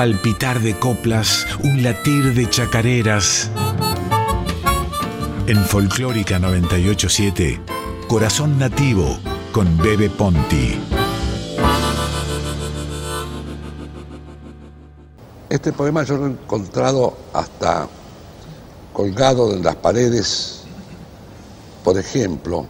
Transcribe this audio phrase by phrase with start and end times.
[0.00, 3.50] palpitar de coplas, un latir de chacareras.
[5.46, 7.60] En Folclórica 987,
[8.08, 9.18] Corazón Nativo
[9.52, 10.80] con Bebe Ponti.
[15.50, 17.86] Este poema yo lo he encontrado hasta
[18.94, 20.62] colgado en las paredes,
[21.84, 22.64] por ejemplo,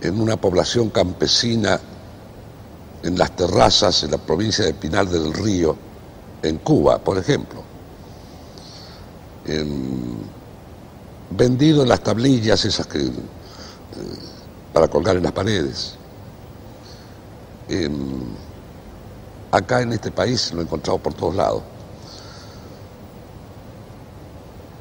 [0.00, 1.80] en una población campesina,
[3.02, 5.76] en las terrazas, en la provincia de Pinar del Río,
[6.44, 7.62] en Cuba, por ejemplo.
[11.30, 13.12] vendido en las tablillas esas que, eh,
[14.72, 15.96] para colgar en las paredes.
[19.50, 21.62] acá en este país lo he encontrado por todos lados.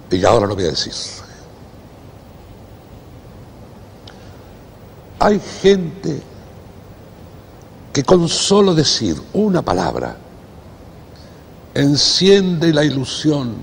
[0.09, 0.93] Y ahora lo voy a decir.
[5.19, 6.21] Hay gente
[7.93, 10.17] que con solo decir una palabra
[11.73, 13.55] enciende la ilusión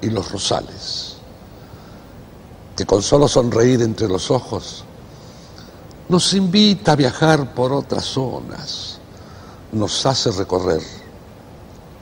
[0.00, 1.16] y los rosales,
[2.76, 4.84] que con solo sonreír entre los ojos
[6.08, 8.98] nos invita a viajar por otras zonas,
[9.72, 10.82] nos hace recorrer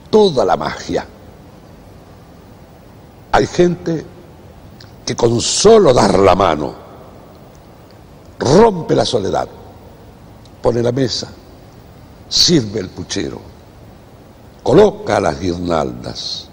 [0.09, 1.05] toda la magia.
[3.31, 4.05] Hay gente
[5.05, 6.75] que con solo dar la mano
[8.37, 9.47] rompe la soledad,
[10.61, 11.29] pone la mesa,
[12.27, 13.50] sirve el puchero,
[14.63, 16.47] coloca las guirnaldas,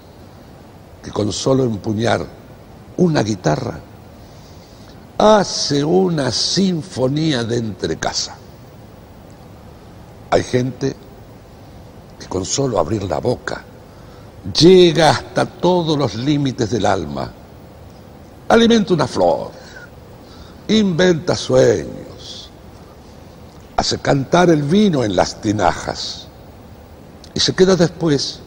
[1.03, 2.25] que con solo empuñar
[2.97, 3.79] una guitarra
[5.17, 8.35] hace una sinfonía de entrecasa.
[10.31, 10.95] Hay gente
[12.19, 13.63] que con solo abrir la boca
[14.57, 17.31] llega hasta todos los límites del alma,
[18.47, 19.51] alimenta una flor,
[20.67, 22.49] inventa sueños,
[23.75, 26.28] hace cantar el vino en las tinajas
[27.33, 28.39] y se queda después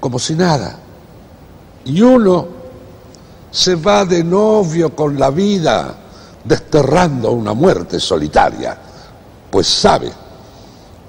[0.00, 0.78] como si nada.
[1.84, 2.48] Y uno
[3.50, 5.94] se va de novio con la vida
[6.44, 8.76] desterrando una muerte solitaria,
[9.50, 10.10] pues sabe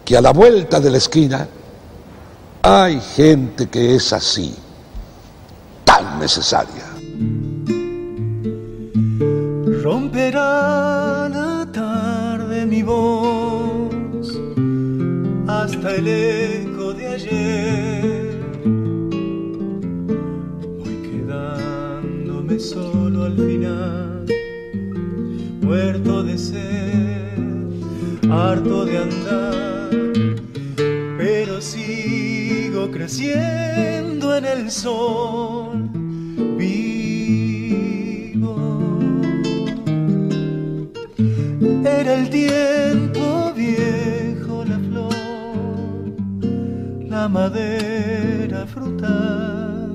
[0.03, 1.47] que a la vuelta de la esquina
[2.63, 4.53] hay gente que es así,
[5.85, 6.85] tan necesaria.
[9.83, 13.20] Romperá la tarde mi voz
[15.89, 18.39] el eco de ayer.
[20.77, 24.25] Voy quedándome solo al final,
[25.61, 27.39] muerto de sed,
[28.29, 29.89] harto de andar,
[31.17, 35.51] pero sigo creciendo en el sol
[41.83, 43.40] Era el tiempo
[47.21, 49.93] la madera frutal.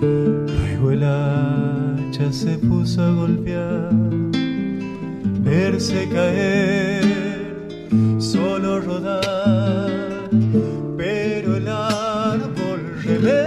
[0.00, 3.90] Luego el hacha se puso a golpear,
[5.44, 7.04] verse caer,
[8.18, 10.30] solo rodar,
[10.96, 13.46] pero el árbol reverdecerá.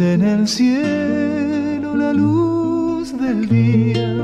[0.00, 1.47] en el cielo
[2.08, 4.14] la luz del día.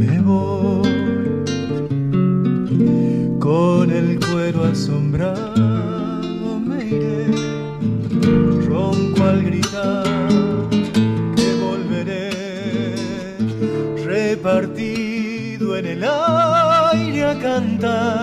[0.00, 0.92] Me voy
[3.38, 7.28] con el cuero asombrado, me iré,
[8.68, 10.68] ronco al gritar
[11.36, 12.30] que volveré,
[14.04, 18.21] repartido en el aire a cantar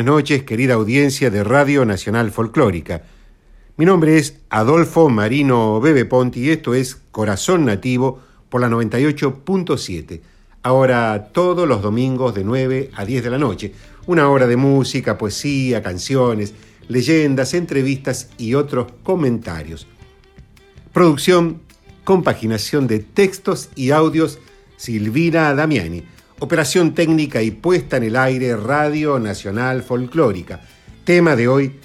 [0.00, 3.02] buenas noches, querida audiencia de Radio Nacional Folclórica.
[3.76, 8.18] Mi nombre es Adolfo Marino Bebe Ponti y esto es Corazón Nativo
[8.48, 10.22] por la 98.7.
[10.62, 13.74] Ahora todos los domingos de 9 a 10 de la noche.
[14.06, 16.54] Una hora de música, poesía, canciones,
[16.88, 19.86] leyendas, entrevistas y otros comentarios.
[20.94, 21.60] Producción,
[22.04, 24.38] compaginación de textos y audios
[24.78, 26.04] Silvina Damiani.
[26.42, 30.62] Operación técnica y puesta en el aire Radio Nacional Folclórica.
[31.04, 31.78] Tema de hoy,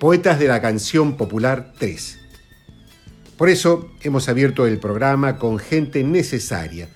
[0.00, 2.18] Poetas de la Canción Popular 3.
[3.36, 6.88] Por eso hemos abierto el programa con Gente Necesaria,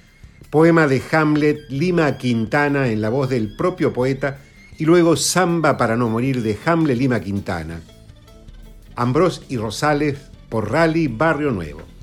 [0.51, 4.39] poema de Hamlet Lima Quintana en la voz del propio poeta
[4.77, 7.81] y luego Samba para no morir de Hamlet Lima Quintana.
[8.97, 10.19] Ambrós y Rosales
[10.49, 11.94] por Rally Barrio Nuevo.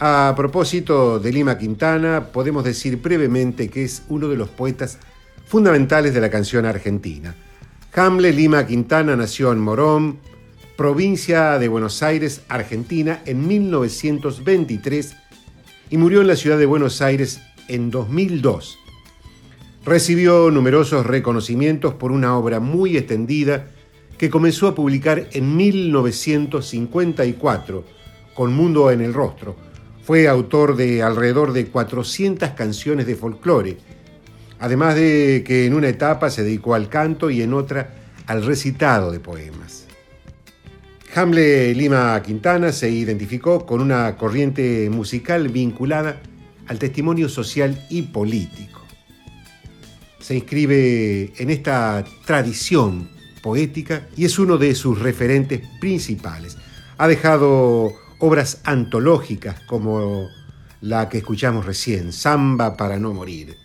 [0.00, 5.00] A propósito de Lima Quintana, podemos decir brevemente que es uno de los poetas
[5.44, 7.34] fundamentales de la canción argentina.
[7.92, 10.20] Hamlet Lima Quintana nació en Morón,
[10.76, 15.16] provincia de Buenos Aires, Argentina, en 1923
[15.90, 18.78] y murió en la ciudad de Buenos Aires en 2002.
[19.84, 23.66] Recibió numerosos reconocimientos por una obra muy extendida
[24.16, 27.84] que comenzó a publicar en 1954
[28.34, 29.66] con Mundo en el Rostro.
[30.08, 33.76] Fue autor de alrededor de 400 canciones de folclore,
[34.58, 37.92] además de que en una etapa se dedicó al canto y en otra
[38.26, 39.84] al recitado de poemas.
[41.14, 46.22] Hamle Lima Quintana se identificó con una corriente musical vinculada
[46.68, 48.80] al testimonio social y político.
[50.20, 53.10] Se inscribe en esta tradición
[53.42, 56.56] poética y es uno de sus referentes principales.
[56.96, 60.28] Ha dejado obras antológicas como
[60.80, 63.56] la que escuchamos recién, Samba para no morir.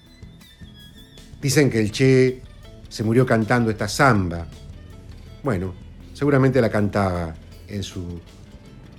[1.41, 2.41] Dicen que el Che
[2.89, 4.47] se murió cantando esta samba.
[5.43, 5.73] Bueno,
[6.13, 7.33] seguramente la cantaba
[7.67, 8.19] en su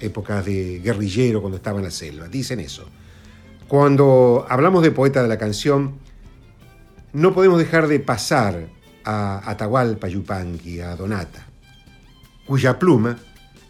[0.01, 2.29] época de guerrillero cuando estaba en la selva.
[2.29, 2.89] Dicen eso.
[3.69, 5.95] Cuando hablamos de poeta de la canción,
[7.12, 8.67] no podemos dejar de pasar
[9.05, 11.47] a Atahualpa Yupanqui, a Donata,
[12.47, 13.17] cuya pluma,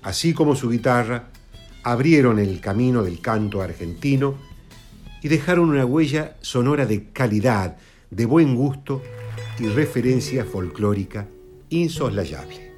[0.02, 1.28] así como su guitarra,
[1.84, 4.34] abrieron el camino del canto argentino
[5.22, 7.76] y dejaron una huella sonora de calidad,
[8.10, 9.02] de buen gusto
[9.58, 11.28] y referencia folclórica
[11.68, 12.72] insoslayable.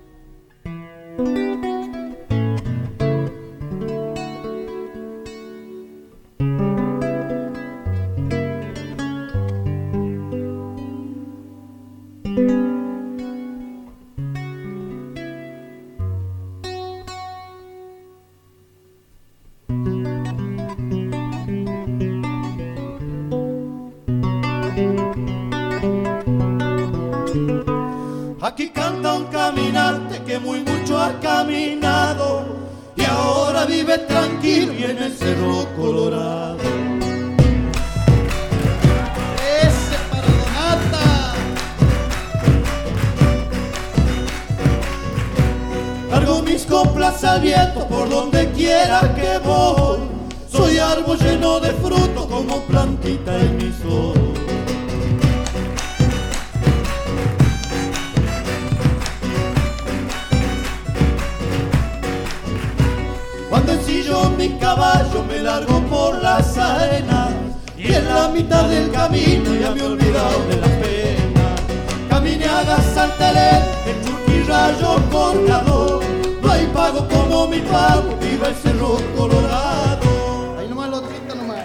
[47.88, 49.98] Por donde quiera que voy.
[50.50, 54.14] Soy árbol lleno de fruto como plantita en mi sol.
[63.50, 67.32] Cuando ensillo mi caballo me largo por las arenas
[67.76, 71.60] y en la mitad del camino ya me he olvidado de las penas.
[72.08, 73.50] Caminé a Gazaltelé,
[73.86, 76.05] el churquirrayo cortador,
[76.56, 80.56] hay pago como mi pago, viva el cerro colorado.
[80.58, 81.64] Ahí nomás lo triste nomás.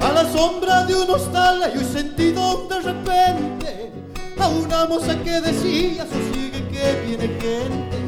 [0.00, 3.92] A la sombra de un hostal un sentido de repente
[4.38, 8.01] a una moza que decía, sosigue que viene gente.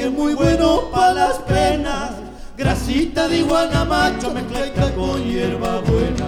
[0.00, 2.12] Que muy bueno para las penas.
[2.56, 6.26] Grasita de iguana macho mezclada con hierba buena.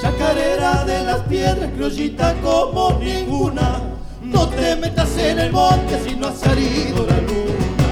[0.00, 3.80] Chacarera de las piedras, criollita como ninguna.
[4.22, 7.88] No te metas en el monte si no ha salido la luna.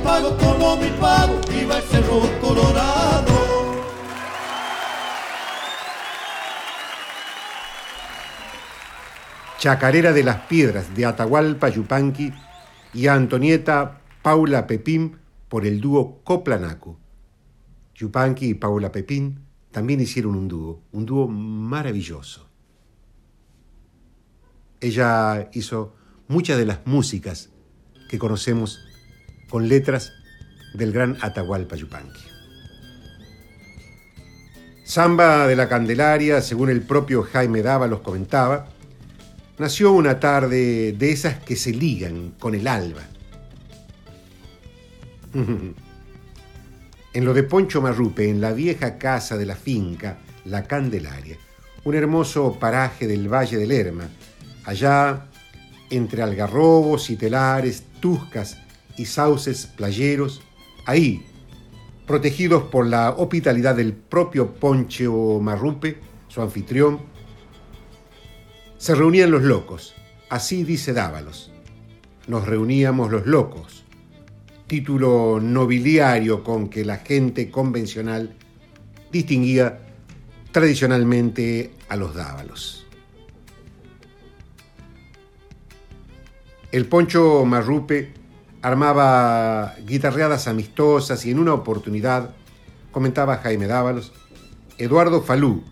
[0.04, 3.34] pago como mi pago, viva el cerro colorado.
[9.58, 12.32] Chacarera de las Piedras de Atahualpa Yupanqui
[12.92, 15.16] y Antonieta Paula Pepín
[15.49, 16.99] por el dúo Coplanaco.
[17.94, 22.46] Yupanqui y Paula Pepín también hicieron un dúo, un dúo maravilloso.
[24.80, 25.94] Ella hizo
[26.28, 27.49] muchas de las músicas
[28.11, 28.80] que conocemos
[29.54, 30.12] con letras
[30.73, 32.25] del gran Atahualpa Yupanqui.
[34.82, 38.66] Samba de la Candelaria, según el propio Jaime Dávalos comentaba,
[39.58, 43.02] nació una tarde de esas que se ligan con el alba.
[47.12, 51.38] En lo de Poncho Marrupe, en la vieja casa de la finca, La Candelaria,
[51.84, 54.08] un hermoso paraje del Valle del Lerma,
[54.64, 55.26] allá
[55.90, 58.63] entre algarrobos y telares, tuscas
[58.96, 60.42] y sauces playeros,
[60.86, 61.24] ahí,
[62.06, 65.98] protegidos por la hospitalidad del propio Poncho Marrupe,
[66.28, 67.00] su anfitrión,
[68.76, 69.94] se reunían los locos,
[70.28, 71.50] así dice Dávalos.
[72.26, 73.84] Nos reuníamos los locos,
[74.66, 78.34] título nobiliario con que la gente convencional
[79.10, 79.78] distinguía
[80.52, 82.86] tradicionalmente a los Dávalos.
[86.72, 88.12] El Poncho Marrupe
[88.64, 92.30] armaba guitarreadas amistosas y en una oportunidad,
[92.92, 94.14] comentaba Jaime Dávalos,
[94.78, 95.62] Eduardo Falú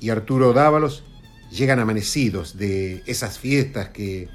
[0.00, 1.04] y Arturo Dávalos
[1.52, 4.28] llegan amanecidos de esas fiestas que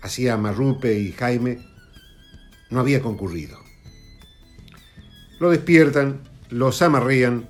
[0.00, 1.58] hacía Marrupe y Jaime,
[2.70, 3.58] no había concurrido.
[5.38, 7.46] Lo despiertan, los amarrean,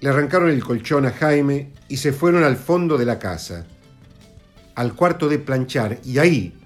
[0.00, 3.66] le arrancaron el colchón a Jaime y se fueron al fondo de la casa,
[4.74, 6.65] al cuarto de planchar, y ahí,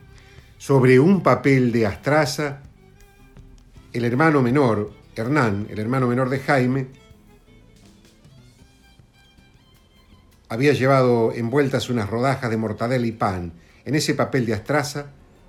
[0.60, 2.60] sobre un papel de astraza,
[3.94, 6.88] el hermano menor, Hernán, el hermano menor de Jaime,
[10.50, 13.54] había llevado envueltas unas rodajas de mortadela y pan.
[13.86, 15.06] En ese papel de astraza,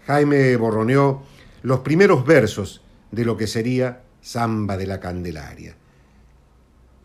[0.07, 1.23] Jaime borroneó
[1.61, 5.75] los primeros versos de lo que sería Samba de la Candelaria.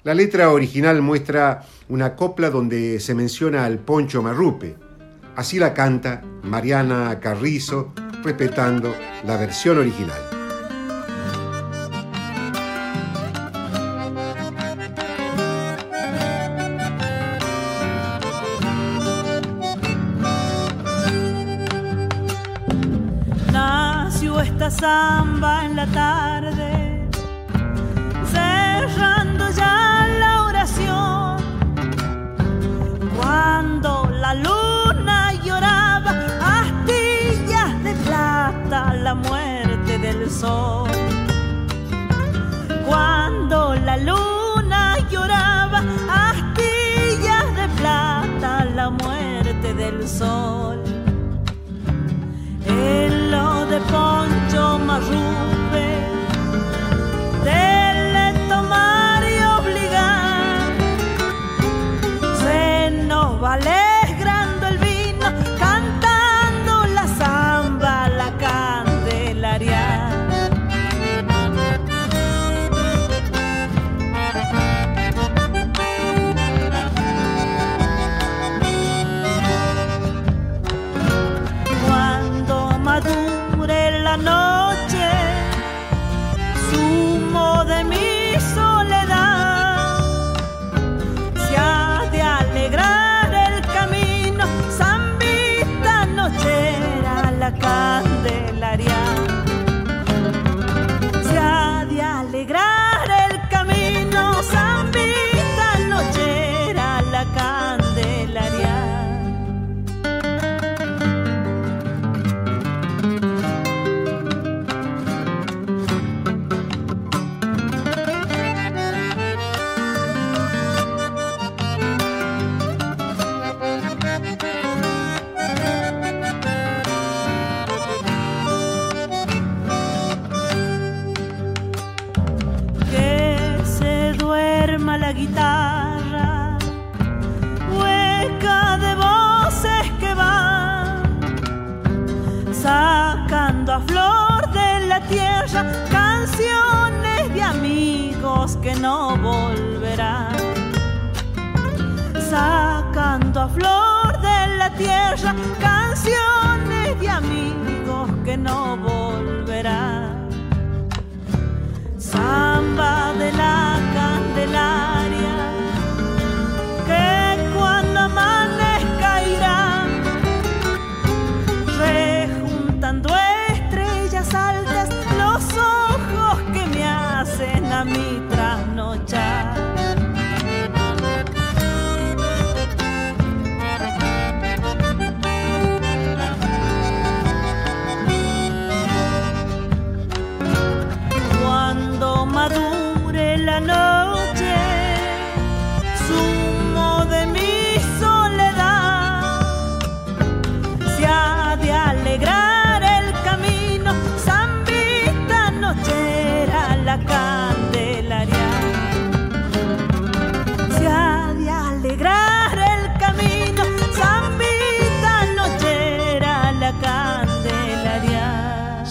[0.05, 4.86] La letra original muestra una copla donde se menciona al Poncho Marrupe.
[5.37, 7.93] Así la canta Mariana Carrizo,
[8.25, 10.36] respetando la versión original.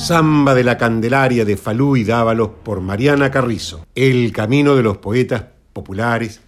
[0.06, 3.88] Samba de la Candelaria de Falú y Dávalos por Mariana Carrizo.
[3.96, 6.42] El camino de los poetas populares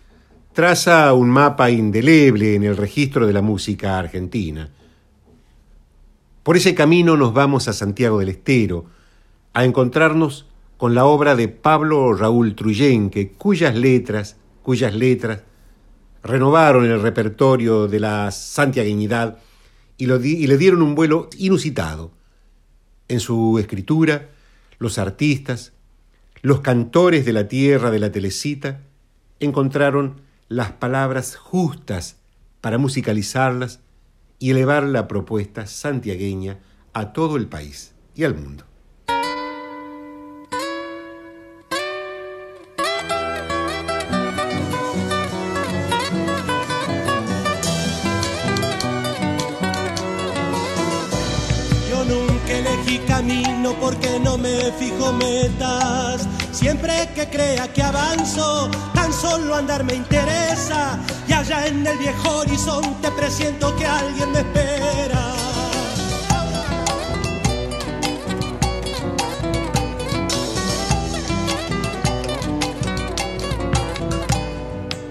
[0.54, 4.70] traza un mapa indeleble en el registro de la música argentina.
[6.44, 8.86] Por ese camino nos vamos a Santiago del Estero,
[9.56, 10.46] a encontrarnos
[10.78, 15.42] con la obra de Pablo Raúl Truyenque, cuyas letras, cuyas letras
[16.22, 19.40] renovaron el repertorio de la santiagueñidad
[19.98, 22.17] y, le dieron un vuelo inusitado.
[23.08, 24.30] En su escritura,
[24.80, 25.74] los artistas,
[26.42, 28.82] los cantores de la tierra de la telecita,
[29.40, 32.18] encontraron las palabras justas
[32.62, 33.80] para musicalizarlas
[34.40, 36.60] y elevar la propuesta santiagueña
[36.94, 38.67] a todo el país y al mundo.
[53.80, 56.28] Porque no me fijo metas.
[56.52, 61.00] Siempre que crea que avanzo, tan solo andar me interesa.
[61.28, 65.34] Y allá en el viejo horizonte presiento que alguien me espera.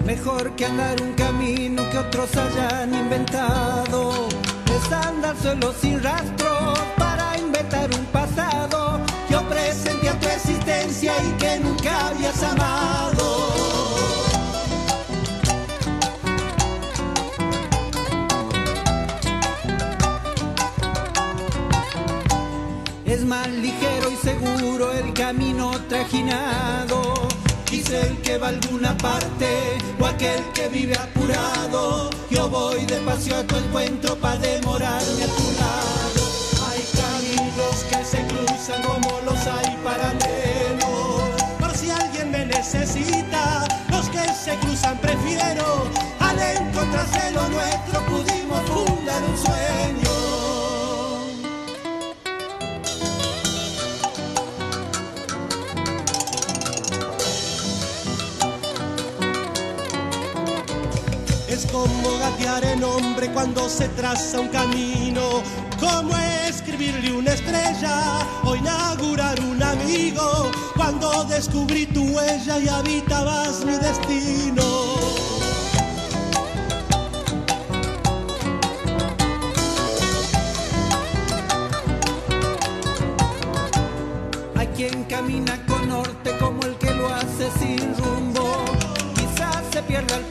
[0.05, 4.27] Mejor que andar un camino que otros hayan inventado.
[4.75, 6.47] Es andar solo sin rastro
[10.89, 13.53] y que nunca habías amado.
[23.05, 27.27] Es más ligero y seguro el camino trajinado.
[27.69, 32.09] Dice el que va a alguna parte o aquel que vive apurado.
[32.29, 36.23] Yo voy de paseo a tu encuentro para demorarme a tu lado.
[36.69, 40.56] Hay caminos que se cruzan como los hay paralelos.
[43.89, 45.87] Los que se cruzan prefiero.
[46.19, 50.11] Al encontrarse lo nuestro pudimos fundar un sueño.
[61.47, 65.41] Es como gatear en hombre cuando se traza un camino,
[65.79, 66.13] como
[66.67, 74.63] escribirle una estrella o inaugurar un amigo, cuando descubrí tu huella y habitabas mi destino.
[84.57, 88.65] Hay quien camina con norte como el que lo hace sin rumbo.
[89.15, 90.25] Quizás se pierda el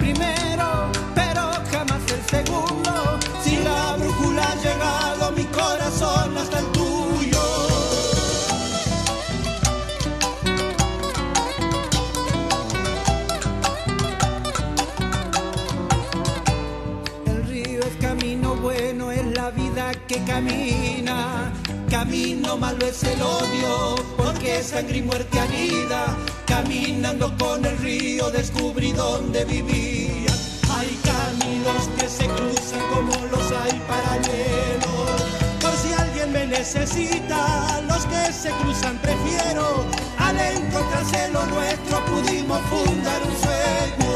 [20.16, 21.52] que camina.
[21.90, 26.16] Camino malo es el odio, porque sangre y muerte anida.
[26.46, 30.32] Caminando con el río descubrí dónde vivía.
[30.76, 35.22] Hay caminos que se cruzan como los hay paralelos.
[35.60, 39.84] Por si alguien me necesita, los que se cruzan prefiero.
[40.18, 44.06] Al encontrarse lo nuestro pudimos fundar un sueño.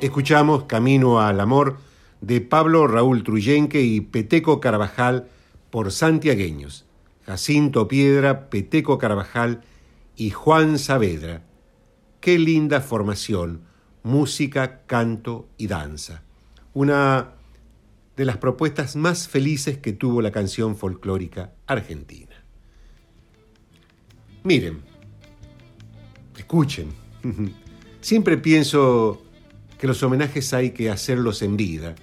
[0.00, 1.89] Escuchamos Camino al Amor
[2.20, 5.28] de Pablo Raúl Truyenque y Peteco Carvajal
[5.70, 6.86] por santiagueños.
[7.24, 9.62] Jacinto Piedra, Peteco Carvajal
[10.16, 11.44] y Juan Saavedra.
[12.20, 13.62] Qué linda formación,
[14.02, 16.22] música, canto y danza.
[16.74, 17.32] Una
[18.16, 22.44] de las propuestas más felices que tuvo la canción folclórica argentina.
[24.42, 24.80] Miren,
[26.36, 26.88] escuchen,
[28.00, 29.22] siempre pienso
[29.78, 31.94] que los homenajes hay que hacerlos en vida.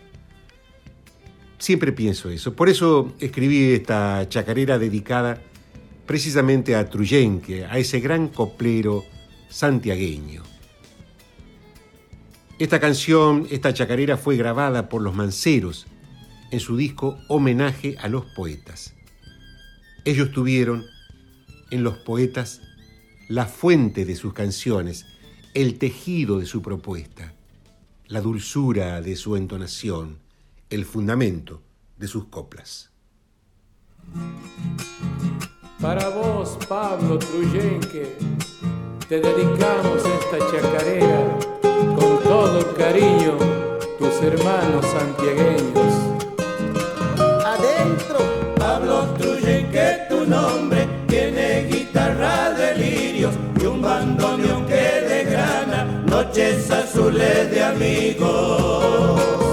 [1.58, 2.54] Siempre pienso eso.
[2.54, 5.42] Por eso escribí esta chacarera dedicada
[6.06, 9.04] precisamente a Truyenque, a ese gran coplero
[9.50, 10.44] santiagueño.
[12.60, 15.86] Esta canción, esta chacarera fue grabada por los Manceros
[16.52, 18.94] en su disco Homenaje a los Poetas.
[20.06, 20.86] Ellos tuvieron
[21.70, 22.62] en los poetas
[23.28, 25.06] la fuente de sus canciones,
[25.54, 27.34] el tejido de su propuesta,
[28.08, 30.18] la dulzura de su entonación,
[30.70, 31.62] el fundamento
[31.98, 32.92] de sus coplas.
[35.82, 38.18] Para vos, Pablo Truyenque,
[39.08, 43.38] te dedicamos esta chacarera con todo cariño,
[43.98, 45.94] tus hermanos santiagueños.
[47.46, 48.18] Adentro,
[48.58, 56.70] Pablo Truyenque, tu nombre tiene guitarra de lirios y un bandoneón que de grana, noches
[56.72, 59.47] azules de amigos.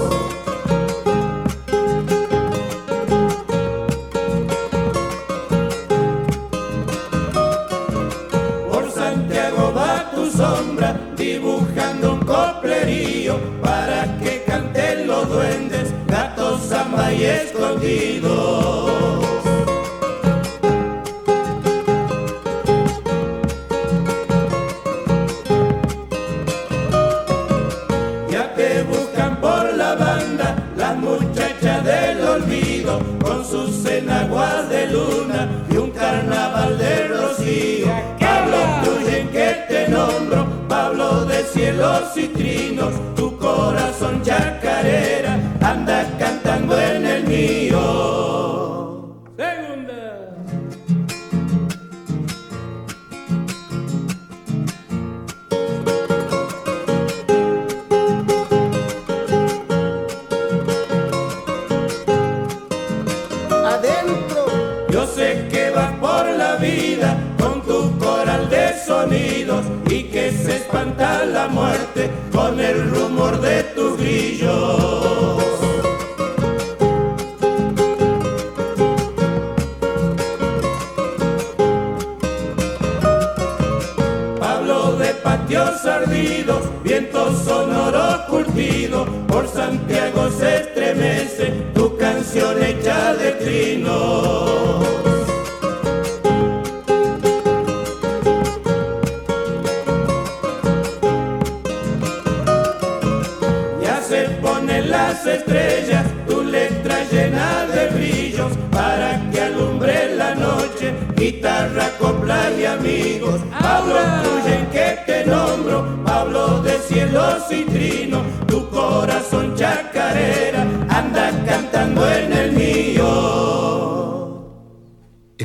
[11.15, 18.64] Dibujando un coplerío para que canten los duendes, gatos, samba y escondidos.
[42.91, 43.14] Y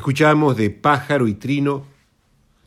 [0.00, 1.84] Escuchamos de Pájaro y Trino,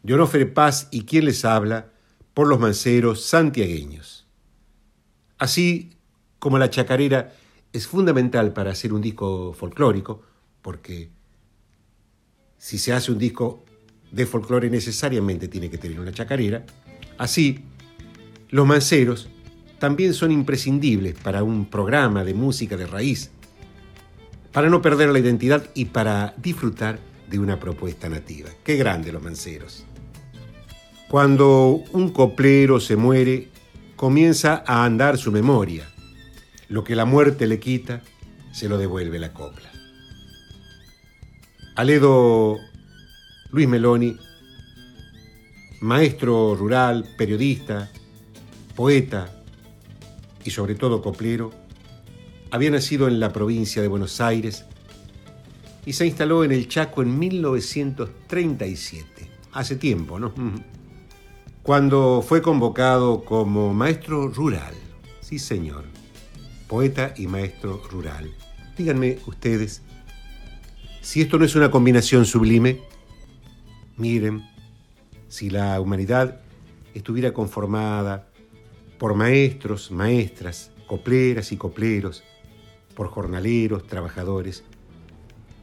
[0.03, 1.87] de Paz y quien les habla,
[2.35, 4.27] por los manceros santiagueños.
[5.39, 5.97] Así
[6.37, 7.33] como la chacarera
[7.71, 10.21] es fundamental para hacer un disco folclórico,
[10.61, 11.09] porque
[12.59, 13.65] si se hace un disco
[14.11, 16.63] de folclore necesariamente tiene que tener una chacarera,
[17.17, 17.61] así
[18.51, 19.27] los manceros
[19.79, 23.31] también son imprescindibles para un programa de música de raíz,
[24.51, 28.49] para no perder la identidad y para disfrutar de una propuesta nativa.
[28.63, 29.86] Qué grande los manceros.
[31.09, 33.49] Cuando un coplero se muere,
[33.95, 35.88] comienza a andar su memoria.
[36.69, 38.01] Lo que la muerte le quita,
[38.51, 39.71] se lo devuelve la copla.
[41.75, 42.57] Aledo
[43.51, 44.17] Luis Meloni,
[45.81, 47.91] maestro rural, periodista,
[48.75, 49.31] poeta
[50.43, 51.51] y sobre todo coplero,
[52.51, 54.65] había nacido en la provincia de Buenos Aires
[55.85, 60.33] y se instaló en el Chaco en 1937, hace tiempo, ¿no?
[61.61, 64.73] Cuando fue convocado como maestro rural,
[65.21, 65.85] sí señor,
[66.67, 68.33] poeta y maestro rural.
[68.77, 69.81] Díganme ustedes,
[71.01, 72.81] si esto no es una combinación sublime,
[73.97, 74.43] miren,
[75.27, 76.41] si la humanidad
[76.93, 78.27] estuviera conformada
[78.97, 82.23] por maestros, maestras, copleras y copleros,
[82.95, 84.63] por jornaleros, trabajadores,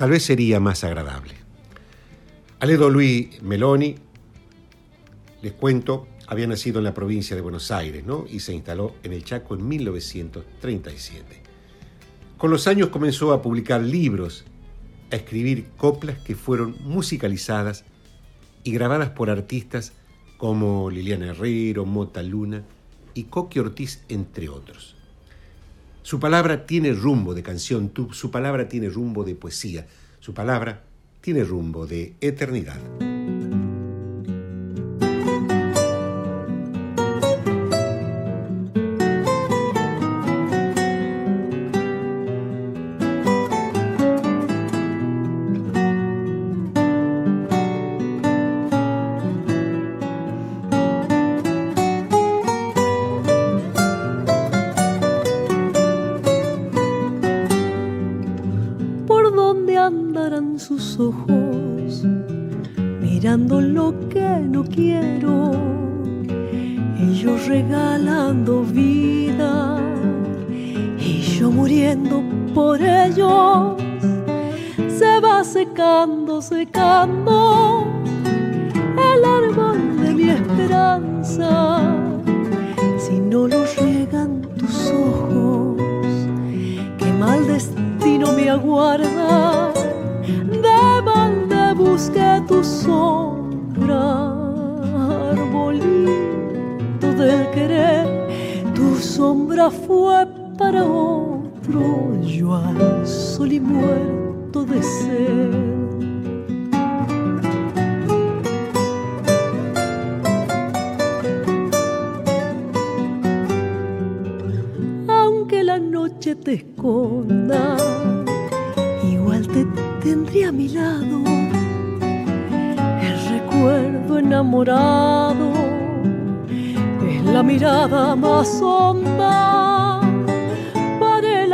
[0.01, 1.35] tal vez sería más agradable.
[2.59, 3.97] Aledo Luis Meloni,
[5.43, 8.25] les cuento, había nacido en la provincia de Buenos Aires ¿no?
[8.27, 11.43] y se instaló en el Chaco en 1937.
[12.39, 14.47] Con los años comenzó a publicar libros,
[15.13, 17.85] a escribir coplas que fueron musicalizadas
[18.65, 19.93] y grabadas por artistas
[20.39, 22.65] como Liliana Herrero, Mota Luna
[23.13, 24.97] y Coqui Ortiz, entre otros.
[26.03, 29.87] Su palabra tiene rumbo de canción, su palabra tiene rumbo de poesía,
[30.19, 30.83] su palabra
[31.21, 32.81] tiene rumbo de eternidad.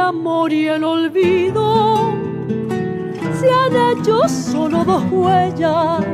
[0.06, 2.12] amor y el olvido.
[3.40, 6.04] Se han hecho solo dos huellas,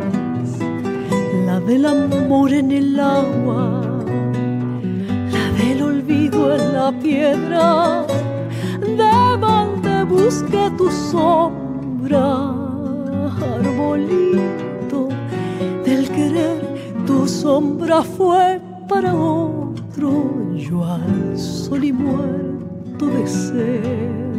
[1.47, 3.83] la del amor en el agua,
[5.35, 8.07] la del olvido en la piedra,
[8.81, 12.55] de donde tu sombra,
[13.57, 15.09] arbolito
[15.85, 22.52] del querer, tu sombra fue para otro, yo al sol y muero
[23.03, 24.32] entorpecer.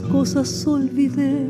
[0.00, 1.45] Cosas olvidé,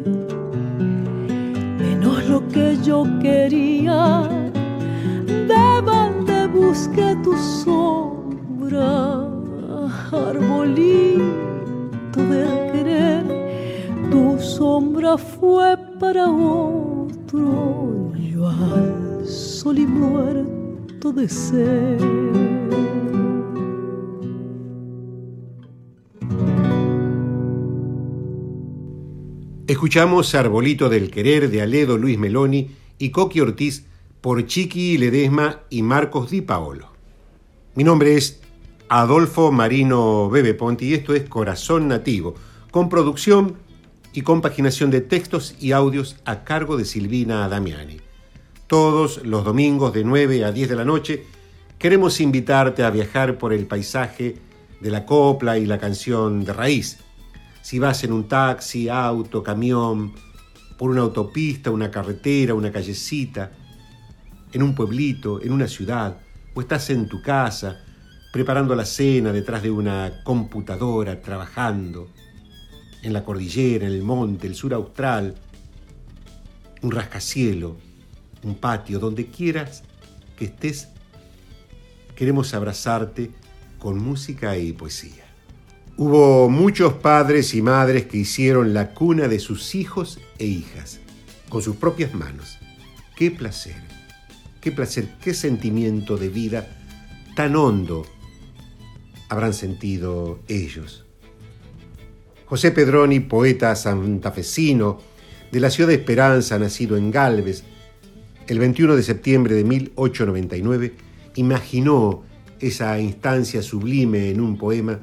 [29.68, 33.84] Escuchamos Arbolito del Querer de Aledo Luis Meloni y Coqui Ortiz
[34.20, 36.92] por Chiqui Ledesma y Marcos Di Paolo.
[37.74, 38.38] Mi nombre es
[38.88, 42.36] Adolfo Marino Bebe Ponti y esto es Corazón Nativo,
[42.70, 43.56] con producción
[44.12, 47.96] y compaginación de textos y audios a cargo de Silvina Damiani.
[48.68, 51.24] Todos los domingos de 9 a 10 de la noche
[51.80, 54.36] queremos invitarte a viajar por el paisaje
[54.80, 56.98] de la copla y la canción de raíz
[57.66, 60.12] si vas en un taxi, auto, camión,
[60.78, 63.50] por una autopista, una carretera, una callecita,
[64.52, 66.16] en un pueblito, en una ciudad,
[66.54, 67.80] o estás en tu casa,
[68.32, 72.08] preparando la cena detrás de una computadora, trabajando,
[73.02, 75.34] en la cordillera, en el monte, el sur austral,
[76.82, 77.76] un rascacielo,
[78.44, 79.82] un patio, donde quieras
[80.38, 80.90] que estés,
[82.14, 83.32] queremos abrazarte
[83.80, 85.25] con música y poesía.
[85.98, 91.00] Hubo muchos padres y madres que hicieron la cuna de sus hijos e hijas
[91.48, 92.58] con sus propias manos.
[93.16, 93.76] Qué placer,
[94.60, 96.68] qué placer, qué sentimiento de vida
[97.34, 98.04] tan hondo
[99.30, 101.06] habrán sentido ellos.
[102.44, 104.98] José Pedroni, poeta santafesino
[105.50, 107.64] de la ciudad de Esperanza, nacido en Galvez,
[108.48, 110.94] el 21 de septiembre de 1899,
[111.36, 112.22] imaginó
[112.60, 115.00] esa instancia sublime en un poema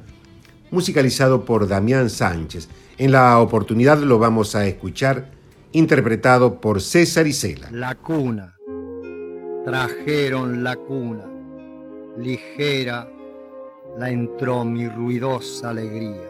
[0.74, 2.68] musicalizado por Damián Sánchez.
[2.98, 5.30] En la oportunidad lo vamos a escuchar
[5.72, 7.70] interpretado por César Isela.
[7.72, 8.56] La cuna.
[9.64, 11.26] Trajeron la cuna.
[12.18, 13.08] Ligera
[13.98, 16.30] la entró mi ruidosa alegría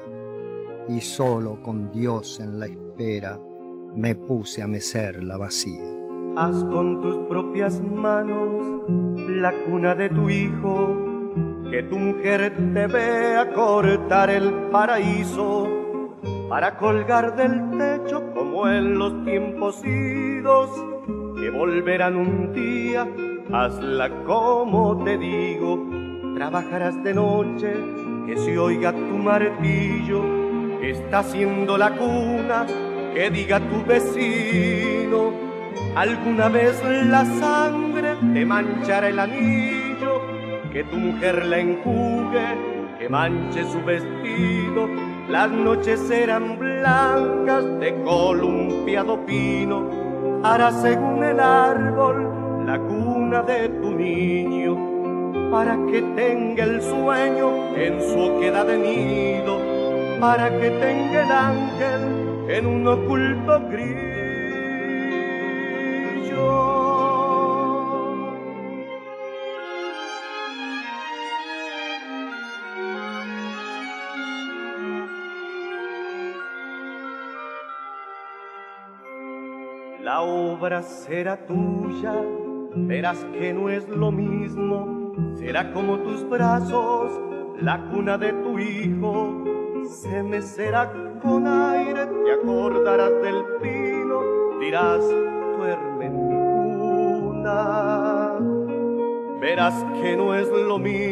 [0.89, 3.39] y solo con Dios en la espera
[3.95, 5.83] me puse a mecer la vacía.
[6.35, 8.83] Haz con tus propias manos
[9.29, 11.12] la cuna de tu hijo,
[11.73, 15.67] que tu mujer te vea cortar el paraíso
[16.47, 20.69] para colgar del techo como en los tiempos idos,
[21.35, 23.07] que volverán un día,
[23.51, 25.83] hazla como te digo,
[26.35, 27.73] trabajarás de noche,
[28.27, 30.21] que se oiga tu martillo,
[30.79, 32.67] está haciendo la cuna,
[33.15, 35.31] que diga tu vecino,
[35.95, 39.82] alguna vez la sangre te manchará el anillo,
[40.73, 44.89] que tu mujer la enjugue, que manche su vestido,
[45.29, 53.91] las noches serán blancas de columpiado pino, hará según el árbol la cuna de tu
[53.91, 54.93] niño
[55.51, 59.59] para que tenga el sueño en su oquedad de nido,
[60.19, 64.03] para que tenga el ángel en un oculto grillo.
[80.23, 82.13] Obra será tuya,
[82.75, 85.03] verás que no es lo mismo
[85.35, 87.11] será como tus brazos,
[87.59, 89.43] la cuna de tu hijo.
[89.87, 94.21] Se mecerá con aire, te acordarás del pino,
[94.59, 95.03] dirás,
[95.57, 96.13] duerme en
[97.33, 97.59] cuna.
[99.41, 101.03] Verás que no es lo mismo.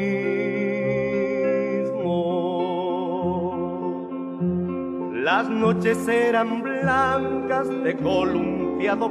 [5.14, 7.96] Las noches serán blancas de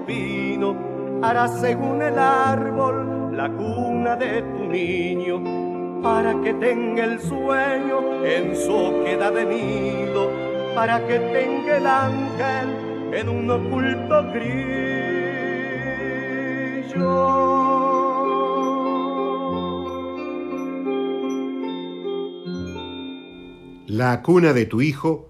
[0.07, 0.77] pino,
[1.61, 9.03] según el árbol la cuna de tu niño para que tenga el sueño en su
[9.05, 10.31] queda de nido,
[10.75, 14.81] para que tenga el ángel en un oculto grillo.
[23.87, 25.30] La cuna de tu hijo,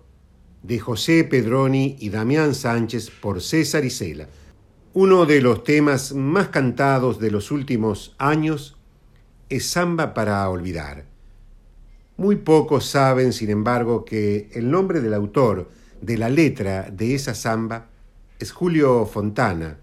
[0.63, 4.29] de José Pedroni y Damián Sánchez por César Isela.
[4.93, 8.77] Uno de los temas más cantados de los últimos años
[9.49, 11.05] es Samba para Olvidar.
[12.17, 15.71] Muy pocos saben, sin embargo, que el nombre del autor
[16.01, 17.87] de la letra de esa samba
[18.39, 19.79] es Julio Fontana,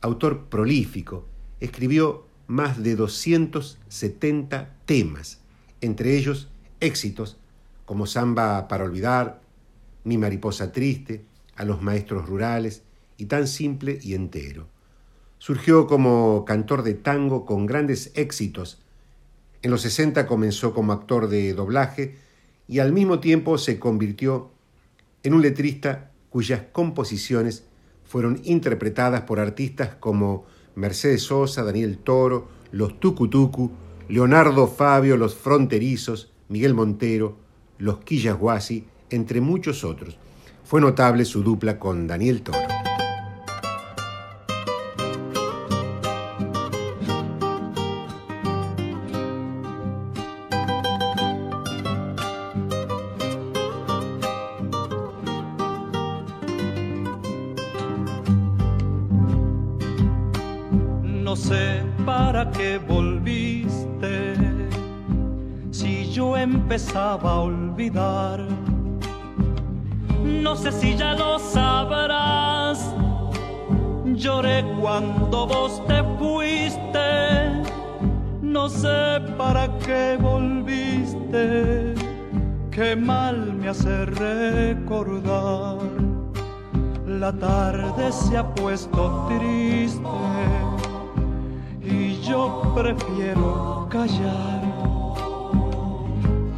[0.00, 1.26] autor prolífico.
[1.60, 5.40] Escribió más de 270 temas,
[5.80, 6.48] entre ellos
[6.80, 7.38] éxitos
[7.86, 9.40] como Samba para Olvidar,
[10.04, 11.24] Mi Mariposa Triste,
[11.56, 12.82] A los Maestros Rurales,
[13.16, 14.68] y tan simple y entero.
[15.38, 18.82] Surgió como cantor de tango con grandes éxitos.
[19.62, 22.16] En los 60 comenzó como actor de doblaje
[22.66, 24.50] y al mismo tiempo se convirtió
[25.22, 27.64] en un letrista cuyas composiciones
[28.04, 30.44] fueron interpretadas por artistas como
[30.74, 33.70] Mercedes Sosa, Daniel Toro, los Tucutucu,
[34.08, 37.36] Leonardo Fabio, los Fronterizos, Miguel Montero,
[37.78, 40.16] los Quillasguasi, entre muchos otros.
[40.64, 42.58] Fue notable su dupla con Daniel Toro.
[75.34, 77.62] Cuando vos te fuiste.
[78.40, 81.94] No sé para qué volviste.
[82.70, 85.78] Qué mal me hace recordar.
[87.06, 90.00] La tarde se ha puesto triste
[91.82, 94.62] y yo prefiero callar.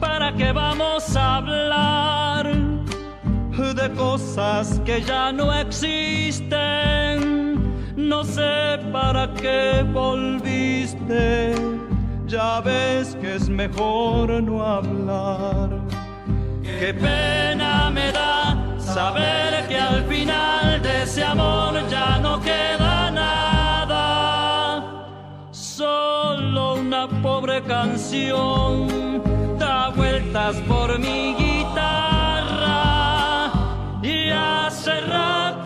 [0.01, 2.47] ¿Para qué vamos a hablar
[3.57, 7.46] de cosas que ya no existen?
[7.97, 11.55] No sé para qué volviste,
[12.27, 15.71] ya ves que es mejor no hablar.
[16.63, 23.97] Qué pena me da saber que al final de ese amor ya no queda nada,
[25.51, 29.23] solo una pobre canción
[29.59, 32.73] da vueltas por mi guitarra
[34.03, 35.66] y hace rato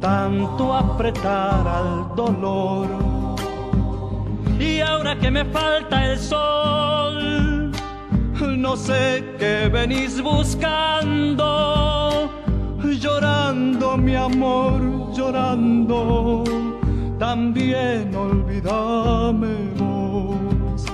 [0.00, 2.88] tanto apretar al dolor.
[4.58, 7.70] Y ahora que me falta el sol,
[8.40, 11.52] no sé qué venís buscando,
[13.00, 16.44] llorando mi amor, llorando,
[17.18, 20.84] también olvídame vos.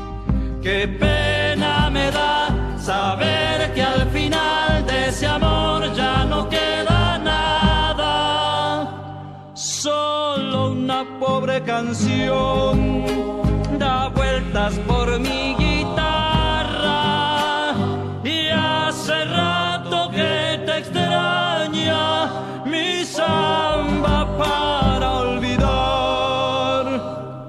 [0.63, 2.49] Qué pena me da
[2.79, 6.92] saber que al final de ese amor ya no queda
[9.83, 13.05] solo una pobre canción
[13.81, 16.95] da vueltas por mi guitarra
[18.23, 25.57] y hace rato que te extraña mi samba para olvidar.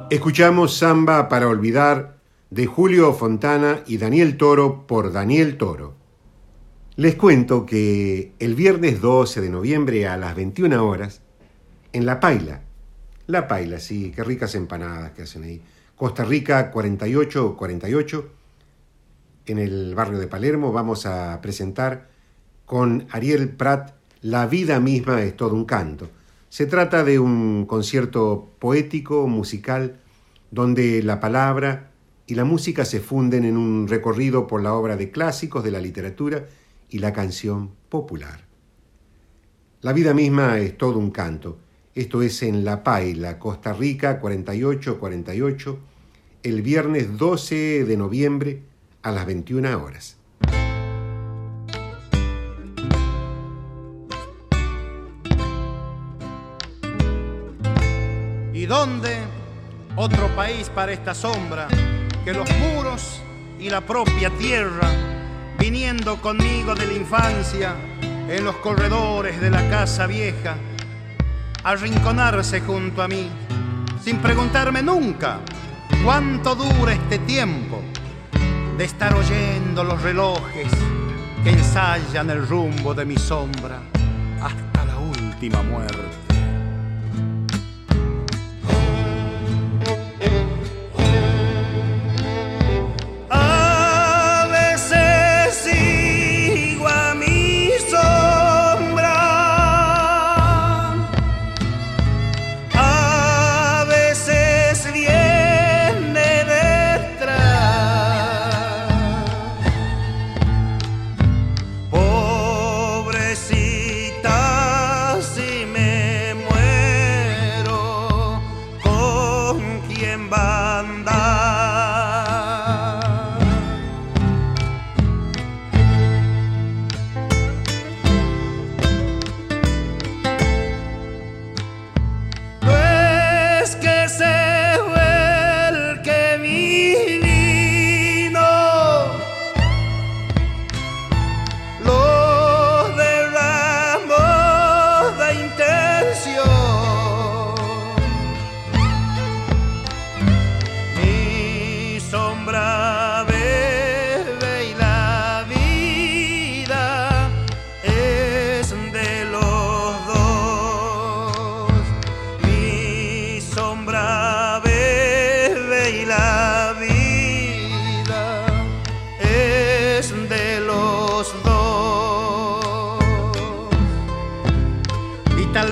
[0.09, 2.17] Escuchamos Samba para olvidar
[2.49, 5.93] de Julio Fontana y Daniel Toro por Daniel Toro.
[6.95, 11.21] Les cuento que el viernes 12 de noviembre a las 21 horas,
[11.93, 12.61] en La Paila,
[13.27, 15.61] La Paila, sí, qué ricas empanadas que hacen ahí,
[15.95, 18.29] Costa Rica 4848,
[19.45, 22.09] en el barrio de Palermo, vamos a presentar
[22.65, 26.09] con Ariel Prat La vida misma es todo un canto.
[26.49, 29.99] Se trata de un concierto poético, musical,
[30.49, 31.91] donde la palabra
[32.25, 35.79] y la música se funden en un recorrido por la obra de clásicos de la
[35.79, 36.45] literatura
[36.89, 38.45] y la canción popular.
[39.81, 41.57] La vida misma es todo un canto.
[41.95, 45.79] Esto es en La Paila, Costa Rica 4848,
[46.41, 48.63] el viernes 12 de noviembre
[49.03, 50.17] a las 21 horas.
[58.53, 59.15] ¿Y dónde
[59.95, 61.67] otro país para esta sombra
[62.25, 63.21] que los muros
[63.59, 64.89] y la propia tierra,
[65.59, 67.75] viniendo conmigo de la infancia
[68.27, 70.57] en los corredores de la casa vieja,
[71.63, 73.29] arrinconarse junto a mí,
[74.03, 75.39] sin preguntarme nunca
[76.03, 77.81] cuánto dura este tiempo
[78.77, 80.67] de estar oyendo los relojes
[81.43, 83.79] que ensayan el rumbo de mi sombra
[84.41, 86.22] hasta la última muerte.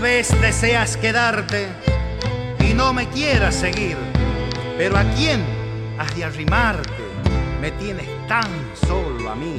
[0.02, 1.68] Vez deseas quedarte
[2.60, 3.96] y no me quieras seguir,
[4.76, 5.42] pero ¿a quién
[6.00, 7.04] has de arrimarte?
[7.62, 8.50] Me tienes tan
[8.88, 9.56] solo a mí.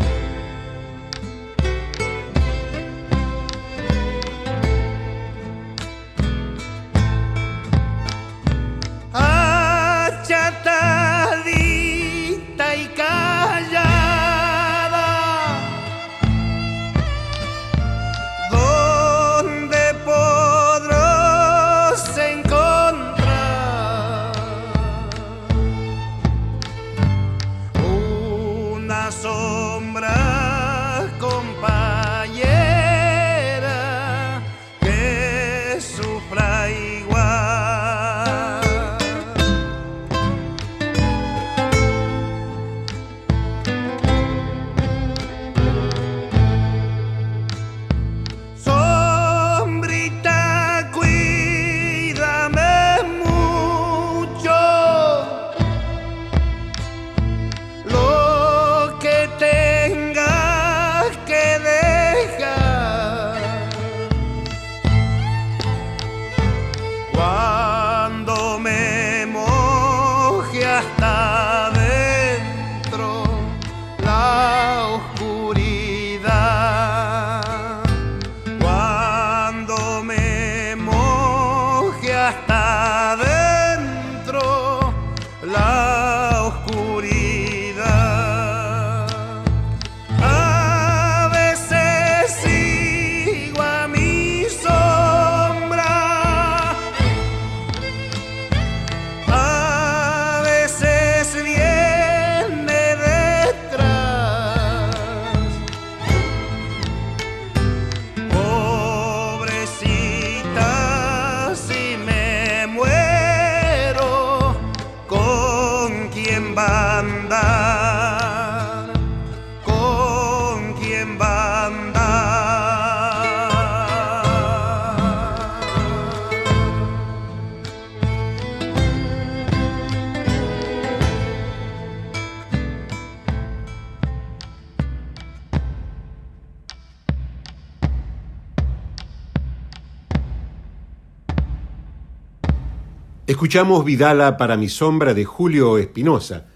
[143.42, 146.46] Escuchamos Vidala para mi sombra de Julio Espinosa,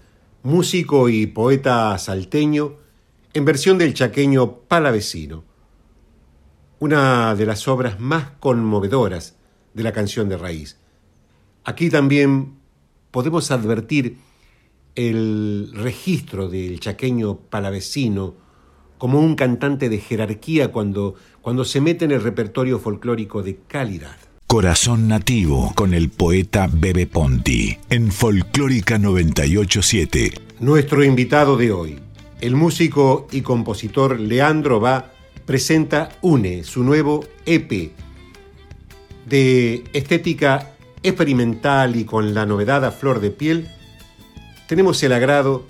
[0.43, 2.75] músico y poeta salteño,
[3.33, 5.43] en versión del chaqueño Palavecino,
[6.79, 9.35] una de las obras más conmovedoras
[9.73, 10.77] de la canción de raíz.
[11.65, 12.53] Aquí también
[13.11, 14.19] podemos advertir
[14.95, 18.33] el registro del chaqueño Palavecino
[18.97, 24.26] como un cantante de jerarquía cuando, cuando se mete en el repertorio folclórico de calidad.
[24.47, 30.31] Corazón Nativo con el poeta Bebe Ponti en Folclórica 987.
[30.61, 31.99] Nuestro invitado de hoy,
[32.39, 35.11] el músico y compositor Leandro Va,
[35.45, 37.91] presenta UNE, su nuevo EP
[39.25, 40.71] de estética
[41.03, 43.67] experimental y con la novedad a flor de piel.
[44.69, 45.67] Tenemos el agrado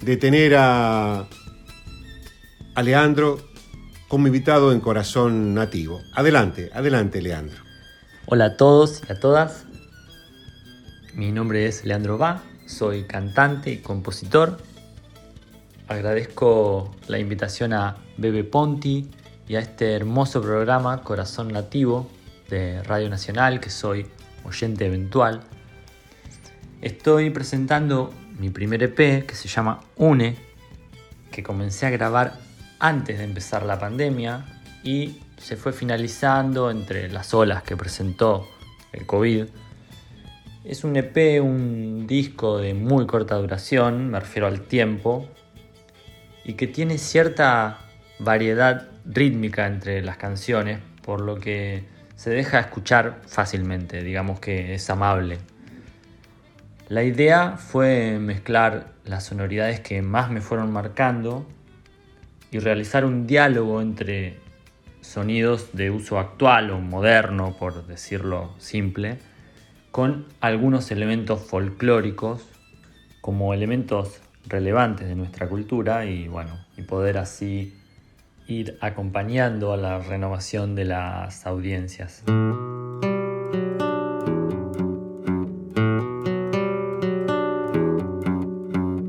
[0.00, 1.26] de tener a,
[2.76, 3.40] a Leandro
[4.06, 6.00] como invitado en Corazón Nativo.
[6.14, 7.61] Adelante, adelante Leandro.
[8.34, 9.66] Hola a todos y a todas.
[11.12, 14.56] Mi nombre es Leandro Va, soy cantante y compositor.
[15.86, 19.10] Agradezco la invitación a Bebe Ponti
[19.46, 22.08] y a este hermoso programa Corazón Nativo
[22.48, 24.06] de Radio Nacional, que soy
[24.46, 25.42] oyente eventual.
[26.80, 30.38] Estoy presentando mi primer EP que se llama Une,
[31.30, 32.38] que comencé a grabar
[32.78, 34.46] antes de empezar la pandemia
[34.82, 38.48] y se fue finalizando entre las olas que presentó
[38.92, 39.46] el COVID.
[40.64, 45.28] Es un EP, un disco de muy corta duración, me refiero al tiempo,
[46.44, 47.80] y que tiene cierta
[48.20, 51.84] variedad rítmica entre las canciones, por lo que
[52.14, 55.38] se deja escuchar fácilmente, digamos que es amable.
[56.88, 61.48] La idea fue mezclar las sonoridades que más me fueron marcando
[62.52, 64.41] y realizar un diálogo entre
[65.02, 69.18] sonidos de uso actual o moderno, por decirlo simple,
[69.90, 72.48] con algunos elementos folclóricos
[73.20, 77.76] como elementos relevantes de nuestra cultura y bueno, y poder así
[78.46, 82.22] ir acompañando a la renovación de las audiencias.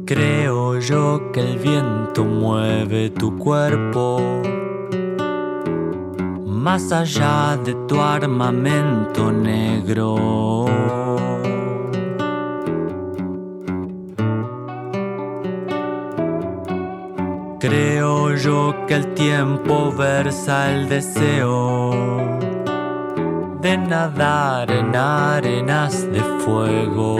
[0.06, 4.41] Creo yo que el viento mueve tu cuerpo
[6.64, 10.66] más allá de tu armamento negro.
[17.59, 21.91] Creo yo que el tiempo versa el deseo
[23.59, 27.18] de nadar en arenas de fuego.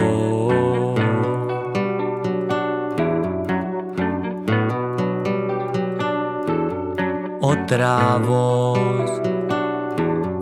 [7.42, 9.03] Otra voz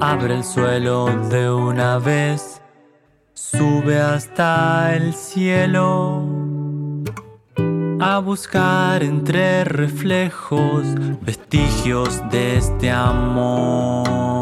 [0.02, 2.60] abre el suelo de una vez,
[3.34, 6.26] sube hasta el cielo
[8.00, 10.82] a buscar entre reflejos
[11.20, 14.41] vestigios de este amor.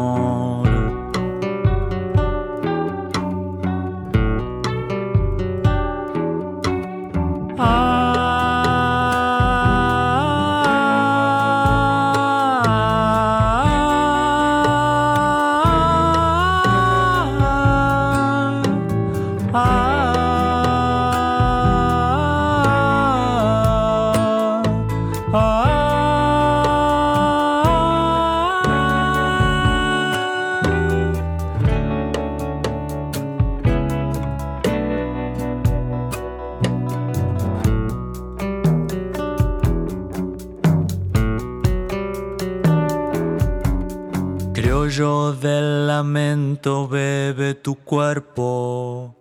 [44.91, 49.20] Criollo del lamento bebe tu cuerpo.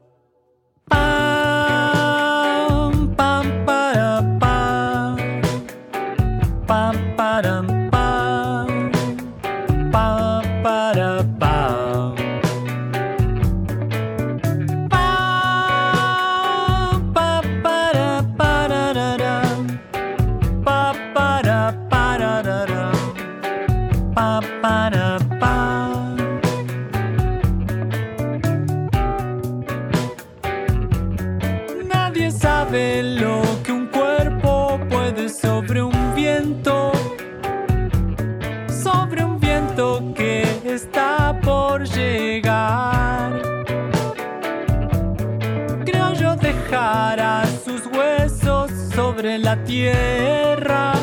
[49.20, 50.94] Sobre la tierra,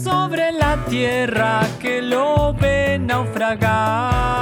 [0.00, 4.38] sobre la tierra que lo ve naufragar.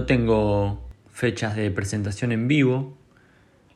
[0.00, 2.96] No tengo fechas de presentación en vivo.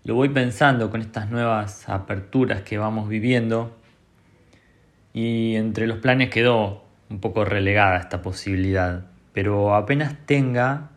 [0.05, 3.77] Lo voy pensando con estas nuevas aperturas que vamos viviendo.
[5.12, 9.05] Y entre los planes quedó un poco relegada esta posibilidad.
[9.35, 10.93] Pero apenas tenga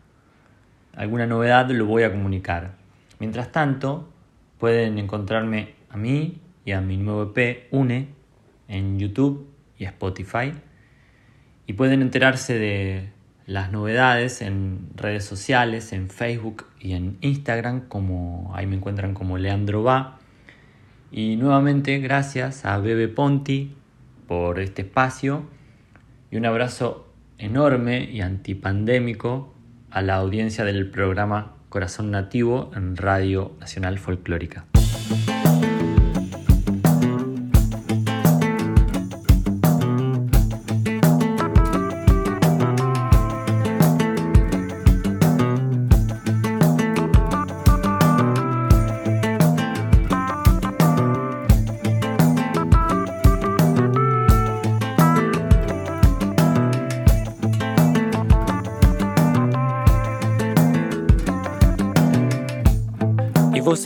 [0.94, 2.76] alguna novedad lo voy a comunicar.
[3.18, 4.10] Mientras tanto,
[4.56, 8.08] pueden encontrarme a mí y a mi nuevo EP Une
[8.66, 10.54] en YouTube y Spotify.
[11.66, 13.17] Y pueden enterarse de
[13.48, 19.38] las novedades en redes sociales, en Facebook y en Instagram, como ahí me encuentran como
[19.38, 20.18] Leandro Va.
[21.10, 23.72] Y nuevamente gracias a Bebe Ponti
[24.26, 25.44] por este espacio
[26.30, 29.54] y un abrazo enorme y antipandémico
[29.90, 34.66] a la audiencia del programa Corazón Nativo en Radio Nacional Folclórica.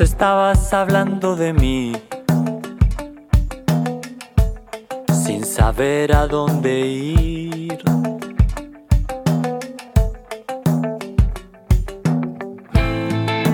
[0.00, 1.92] Estabas hablando de mí
[5.12, 7.78] sin saber a dónde ir.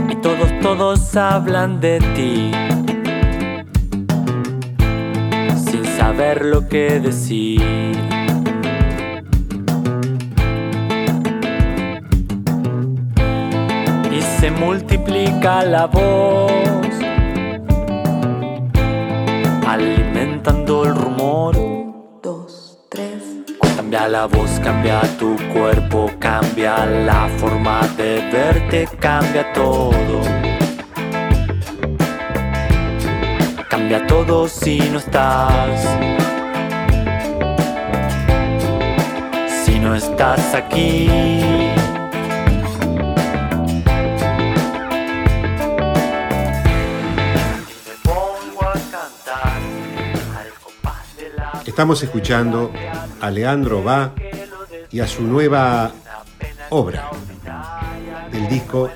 [0.09, 2.53] Y todos, todos hablan de ti
[5.57, 8.18] sin saber lo que decir.
[14.59, 16.51] Multiplica la voz,
[19.67, 21.55] alimentando el rumor.
[22.23, 23.23] Dos, tres.
[23.77, 30.23] Cambia la voz, cambia tu cuerpo, cambia la forma de verte, cambia todo.
[33.69, 35.97] Cambia todo si no estás.
[39.65, 41.09] Si no estás aquí.
[51.79, 52.73] Estamos escuchando
[53.21, 54.13] a Leandro Va
[54.91, 55.93] y a su nueva
[56.71, 57.09] obra
[58.33, 58.91] del disco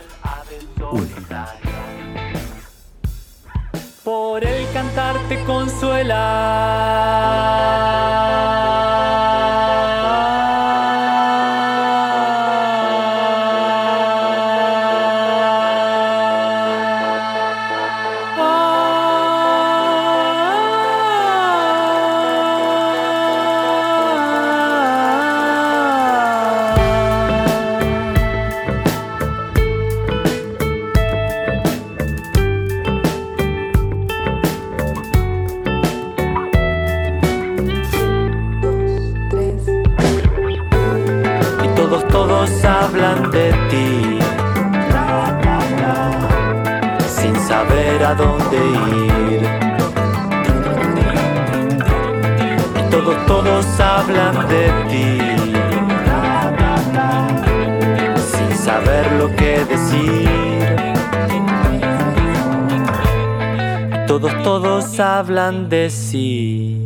[65.83, 66.79] de sí.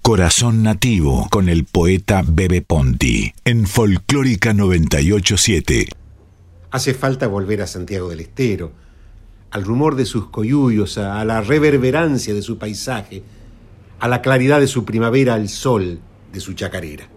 [0.00, 5.88] Corazón Nativo con el poeta Bebe Ponti en Folclórica 987.
[6.70, 8.72] Hace falta volver a Santiago del Estero,
[9.50, 13.22] al rumor de sus coyuyos, a, a la reverberancia de su paisaje,
[14.00, 16.00] a la claridad de su primavera, al sol
[16.32, 17.08] de su chacarera.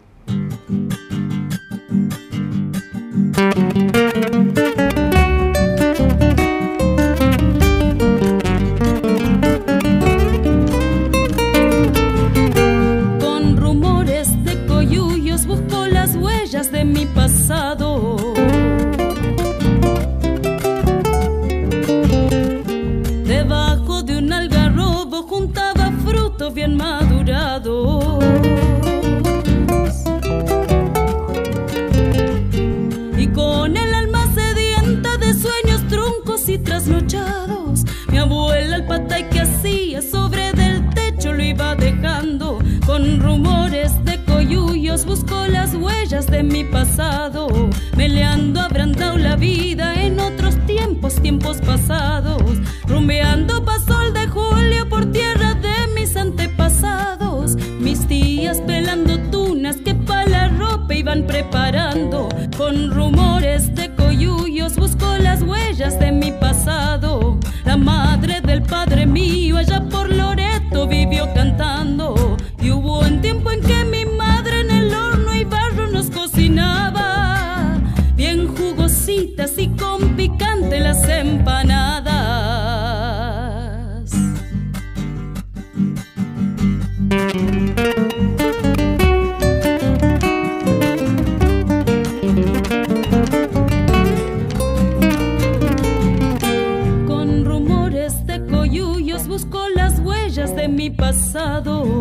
[38.73, 42.59] El patay que hacía sobre del techo lo iba dejando.
[42.85, 47.47] Con rumores de coyuyos busco las huellas de mi pasado,
[47.97, 52.41] meleando abrandado la vida en otros tiempos, tiempos pasados,
[52.87, 60.25] rumbeando pasol de julio por tierra de mis antepasados, mis tías pelando tunas que pa'
[60.25, 67.39] la ropa iban preparando, con rumores de coyuyos busco las huellas de mi pasado,
[67.85, 69.57] madre del padre mío.
[69.57, 72.34] Allá por Loreto vivió cantando,
[100.89, 101.99] pasado.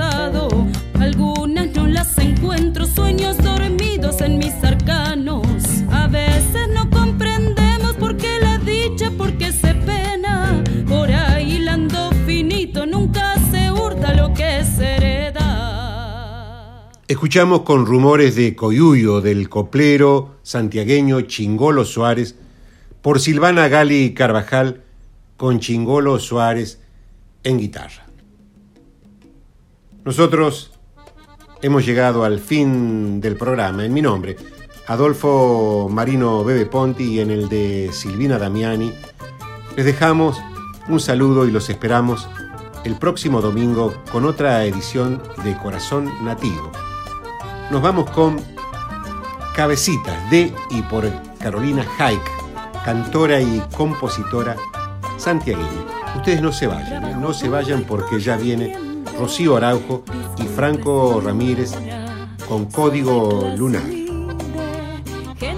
[0.00, 0.48] pasado.
[0.98, 5.44] Algunas no las encuentro, sueños dormidos en mis arcanos.
[5.90, 10.62] A veces no comprendemos por qué la dicha, por qué se pena.
[10.88, 15.38] Por ahí lando finito, nunca se hurta lo que se hereda.
[17.06, 22.36] Escuchamos con rumores de Coyuyo, del coplero santiagueño Chingolo Suárez,
[23.02, 24.82] por Silvana Gali Carvajal,
[25.36, 26.80] con Chingolo Suárez
[27.42, 28.09] en guitarra.
[30.04, 30.72] Nosotros
[31.60, 33.84] hemos llegado al fin del programa.
[33.84, 34.36] En mi nombre,
[34.86, 38.92] Adolfo Marino Bebe Ponti y en el de Silvina Damiani,
[39.76, 40.40] les dejamos
[40.88, 42.28] un saludo y los esperamos
[42.84, 46.72] el próximo domingo con otra edición de Corazón Nativo.
[47.70, 48.40] Nos vamos con
[49.54, 51.06] Cabecitas de y por
[51.38, 52.22] Carolina Haik,
[52.86, 54.56] cantora y compositora
[55.18, 55.68] santiagueña.
[56.16, 58.89] Ustedes no se vayan, no se vayan porque ya viene
[59.20, 60.02] Rocío Araujo
[60.38, 61.72] y Franco Ramírez
[62.48, 63.82] con Código Lunar.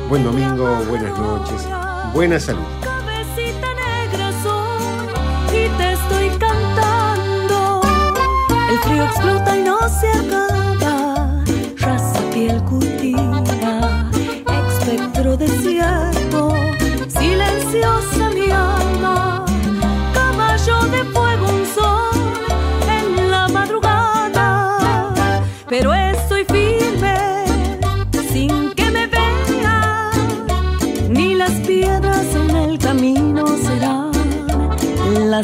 [0.09, 1.69] Buen domingo, buenas noches,
[2.13, 2.92] buena salud.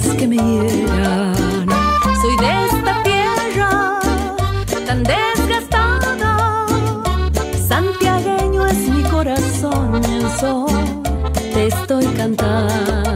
[0.02, 1.66] Que me hieran.
[2.22, 4.00] Soy de esta tierra
[4.86, 6.66] tan desgastada,
[7.68, 11.02] santiagueño es mi corazón y el sol
[11.52, 13.07] te estoy cantando.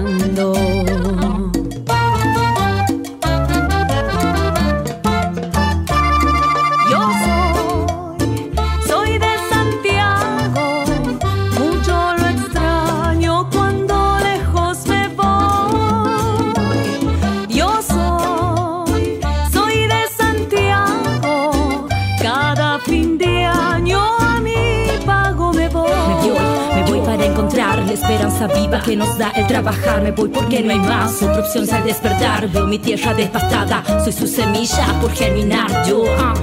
[28.42, 30.02] Esperanza viva que nos da el trabajar.
[30.02, 32.48] Me voy porque no hay más otra opción al despertar.
[32.48, 35.86] Veo mi tierra devastada, soy su semilla por germinar.
[35.86, 36.34] Yo ah,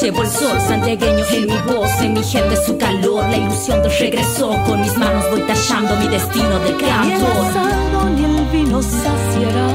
[0.00, 3.24] llevo el sol santiagueño en mi voz, en mi gente su calor.
[3.30, 8.38] La ilusión del regreso con mis manos voy tallando mi destino de Ni el ni
[8.38, 9.68] el vino saciará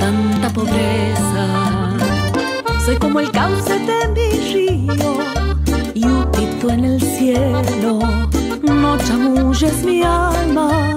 [0.00, 1.94] tanta pobreza.
[2.84, 3.73] Soy como el cauce
[9.54, 10.93] chamulles mi alma